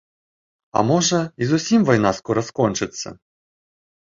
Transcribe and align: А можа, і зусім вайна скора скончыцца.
А 0.79 0.81
можа, 0.91 1.19
і 1.45 1.49
зусім 1.51 1.85
вайна 1.91 2.15
скора 2.21 2.41
скончыцца. 2.51 3.07